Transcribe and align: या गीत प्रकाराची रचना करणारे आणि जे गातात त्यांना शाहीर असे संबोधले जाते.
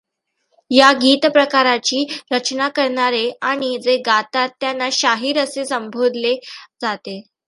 या 0.71 0.91
गीत 0.93 1.25
प्रकाराची 1.33 2.03
रचना 2.31 2.67
करणारे 2.69 3.29
आणि 3.41 3.77
जे 3.83 3.95
गातात 3.97 4.49
त्यांना 4.59 4.89
शाहीर 4.91 5.39
असे 5.39 5.65
संबोधले 5.65 6.35
जाते. 6.81 7.21